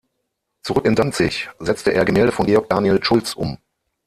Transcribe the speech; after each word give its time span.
Zurück 0.63 0.87
in 0.87 0.95
Danzig 0.95 1.51
setzte 1.59 1.93
er 1.93 2.05
Gemälde 2.05 2.31
von 2.31 2.47
Georg 2.47 2.67
Daniel 2.71 3.03
Schultz 3.03 3.35
um. 3.35 3.59